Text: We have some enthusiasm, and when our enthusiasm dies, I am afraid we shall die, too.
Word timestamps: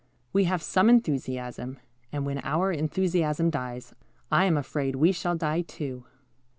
We 0.33 0.45
have 0.45 0.63
some 0.63 0.89
enthusiasm, 0.89 1.77
and 2.11 2.25
when 2.25 2.39
our 2.43 2.71
enthusiasm 2.71 3.51
dies, 3.51 3.93
I 4.31 4.45
am 4.45 4.57
afraid 4.57 4.95
we 4.95 5.11
shall 5.11 5.35
die, 5.35 5.61
too. 5.61 6.05